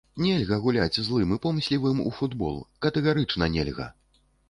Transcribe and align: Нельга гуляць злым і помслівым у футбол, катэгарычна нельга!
Нельга 0.21 0.57
гуляць 0.63 0.99
злым 1.09 1.35
і 1.37 1.37
помслівым 1.45 2.03
у 2.07 2.17
футбол, 2.19 2.61
катэгарычна 2.87 3.55
нельга! 3.61 3.93